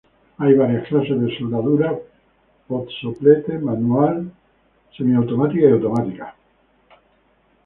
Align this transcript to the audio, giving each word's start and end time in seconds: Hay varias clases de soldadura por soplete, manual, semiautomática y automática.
Hay 0.39 0.55
varias 0.55 0.87
clases 0.87 1.21
de 1.21 1.37
soldadura 1.37 1.93
por 2.67 2.87
soplete, 2.91 3.59
manual, 3.59 4.31
semiautomática 4.97 5.61
y 5.67 5.71
automática. 5.73 6.35